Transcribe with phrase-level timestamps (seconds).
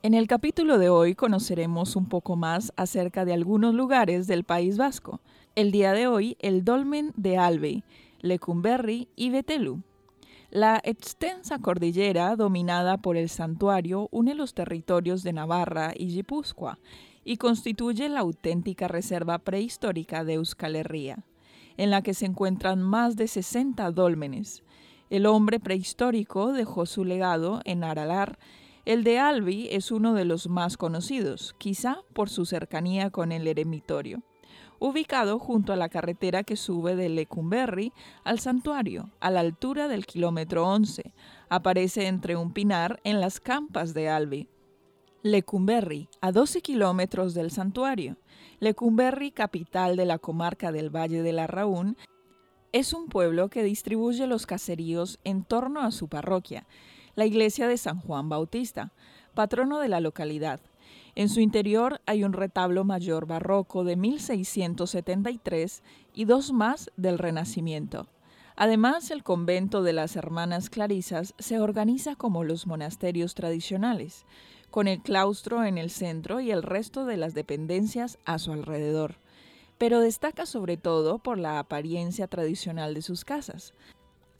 [0.00, 4.78] En el capítulo de hoy conoceremos un poco más acerca de algunos lugares del País
[4.78, 5.20] Vasco.
[5.56, 7.82] El día de hoy, el Dolmen de Albe,
[8.20, 9.82] Lecumberri y Betelu.
[10.50, 16.78] La extensa cordillera dominada por el santuario une los territorios de Navarra y Guipúzcoa
[17.24, 21.24] y constituye la auténtica reserva prehistórica de Euskal Herria,
[21.76, 24.62] en la que se encuentran más de 60 dólmenes.
[25.10, 28.38] El hombre prehistórico dejó su legado en Aralar.
[28.88, 33.46] El de Albi es uno de los más conocidos, quizá por su cercanía con el
[33.46, 34.22] eremitorio
[34.78, 37.92] ubicado junto a la carretera que sube de Lecumberri
[38.24, 41.12] al santuario, a la altura del kilómetro 11.
[41.50, 44.48] Aparece entre un pinar en las campas de Albi.
[45.22, 48.16] Lecumberri, a 12 kilómetros del santuario.
[48.58, 51.98] Lecumberri, capital de la comarca del Valle de la Raún,
[52.72, 56.66] es un pueblo que distribuye los caseríos en torno a su parroquia,
[57.18, 58.92] la iglesia de San Juan Bautista,
[59.34, 60.60] patrono de la localidad,
[61.16, 65.82] en su interior hay un retablo mayor barroco de 1673
[66.14, 68.06] y dos más del Renacimiento.
[68.54, 74.24] Además, el convento de las Hermanas Clarisas se organiza como los monasterios tradicionales,
[74.70, 79.16] con el claustro en el centro y el resto de las dependencias a su alrededor.
[79.76, 83.74] Pero destaca sobre todo por la apariencia tradicional de sus casas.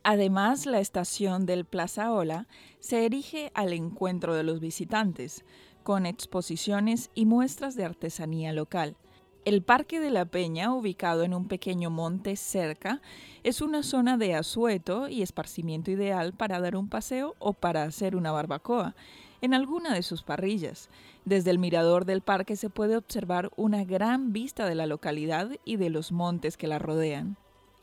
[0.02, 2.46] Además, la estación del Plaza Ola
[2.80, 5.44] se erige al encuentro de los visitantes,
[5.82, 8.96] con exposiciones y muestras de artesanía local.
[9.44, 13.00] El Parque de la Peña, ubicado en un pequeño monte cerca,
[13.44, 18.14] es una zona de asueto y esparcimiento ideal para dar un paseo o para hacer
[18.14, 18.94] una barbacoa
[19.40, 20.90] en alguna de sus parrillas.
[21.24, 25.76] Desde el mirador del parque se puede observar una gran vista de la localidad y
[25.76, 27.38] de los montes que la rodean.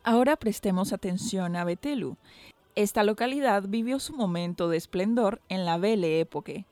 [0.07, 2.15] Ahora prestemos atención a Betelu.
[2.75, 6.67] Esta localidad vivió su momento de esplendor en la Belle Époque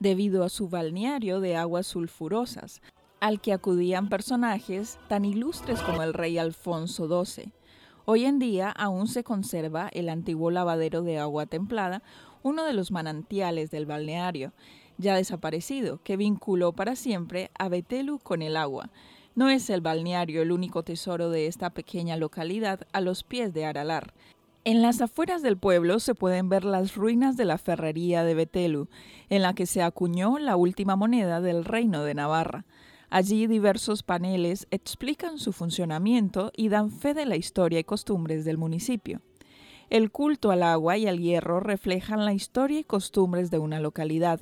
[0.00, 2.82] debido a su balneario de aguas sulfurosas,
[3.20, 7.52] al que acudían personajes tan ilustres como el rey Alfonso XII.
[8.04, 12.02] Hoy en día aún se conserva el antiguo lavadero de agua templada,
[12.42, 14.52] uno de los manantiales del balneario,
[14.98, 18.90] ya desaparecido, que vinculó para siempre a Betelu con el agua.
[19.36, 23.66] No es el balneario el único tesoro de esta pequeña localidad a los pies de
[23.66, 24.14] Aralar.
[24.64, 28.88] En las afueras del pueblo se pueden ver las ruinas de la ferrería de Betelu,
[29.28, 32.64] en la que se acuñó la última moneda del reino de Navarra.
[33.10, 38.56] Allí diversos paneles explican su funcionamiento y dan fe de la historia y costumbres del
[38.56, 39.20] municipio.
[39.90, 44.40] El culto al agua y al hierro reflejan la historia y costumbres de una localidad,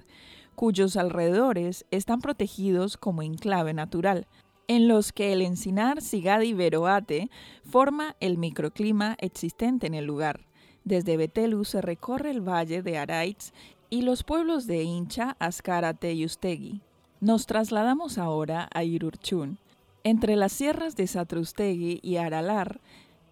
[0.54, 4.28] cuyos alrededores están protegidos como enclave natural,
[4.68, 7.30] en los que el encinar Sigadi Veroate
[7.64, 10.46] forma el microclima existente en el lugar.
[10.84, 13.52] Desde Betelu se recorre el valle de Araitz
[13.90, 16.82] y los pueblos de Incha, Azcárate y Ustegui.
[17.20, 19.58] Nos trasladamos ahora a Irurchún.
[20.02, 22.80] Entre las sierras de Satrustegui y Aralar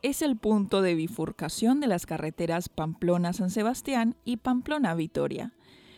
[0.01, 5.53] es el punto de bifurcación de las carreteras Pamplona-San Sebastián y Pamplona-Vitoria.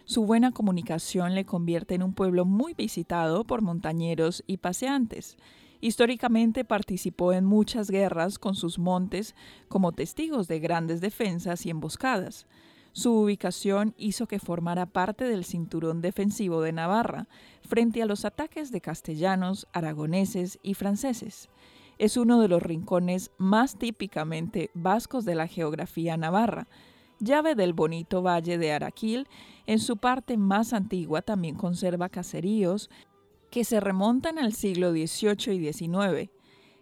[0.06, 5.38] Su buena comunicación le convierte en un pueblo muy visitado por montañeros y paseantes.
[5.80, 9.34] Históricamente participó en muchas guerras con sus montes
[9.68, 12.46] como testigos de grandes defensas y emboscadas.
[12.92, 17.26] Su ubicación hizo que formara parte del cinturón defensivo de Navarra
[17.62, 21.48] frente a los ataques de castellanos, aragoneses y franceses.
[21.98, 26.68] Es uno de los rincones más típicamente vascos de la geografía navarra,
[27.20, 29.28] llave del bonito valle de Araquil,
[29.66, 32.90] en su parte más antigua también conserva caseríos
[33.50, 36.30] que se remontan al siglo XVIII y XIX.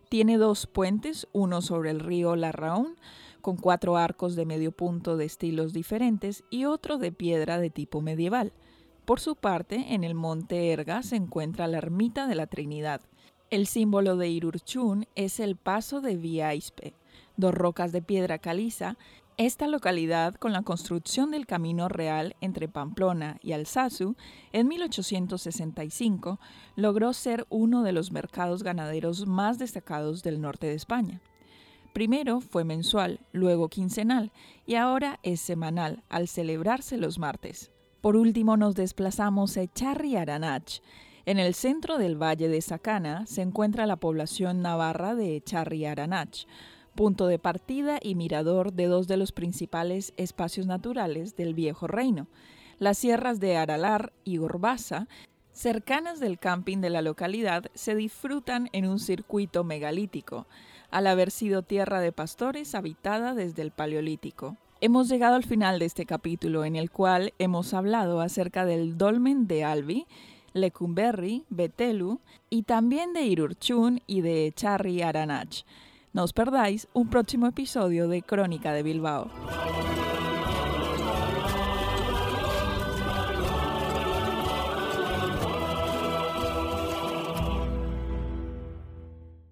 [0.09, 2.97] Tiene dos puentes, uno sobre el río Larraún,
[3.41, 8.01] con cuatro arcos de medio punto de estilos diferentes y otro de piedra de tipo
[8.01, 8.53] medieval.
[9.05, 13.01] Por su parte, en el monte Erga se encuentra la ermita de la Trinidad.
[13.51, 16.95] El símbolo de Irurchún es el paso de Viaispe,
[17.37, 18.97] dos rocas de piedra caliza
[19.37, 24.15] esta localidad, con la construcción del camino real entre Pamplona y Alsazu
[24.53, 26.39] en 1865,
[26.77, 31.21] logró ser uno de los mercados ganaderos más destacados del norte de España.
[31.93, 34.33] Primero fue mensual, luego quincenal
[34.67, 37.71] y ahora es semanal, al celebrarse los martes.
[38.01, 40.81] Por último nos desplazamos a Charri Aranach.
[41.25, 46.47] En el centro del valle de Sacana se encuentra la población navarra de Charri-Aranach,
[46.95, 52.29] punto de partida y mirador de dos de los principales espacios naturales del viejo reino,
[52.79, 55.09] las sierras de Aralar y Urbasa,
[55.53, 60.47] cercanas del camping de la localidad, se disfrutan en un circuito megalítico,
[60.91, 64.57] al haber sido tierra de pastores habitada desde el Paleolítico.
[64.81, 69.47] Hemos llegado al final de este capítulo en el cual hemos hablado acerca del dolmen
[69.47, 70.07] de Albi,
[70.55, 75.65] Lecumberri, Betelu y también de Irurchun y de Charri Aranach.
[76.13, 79.33] No os perdáis un próximo episodio de Crónica de Bilbao.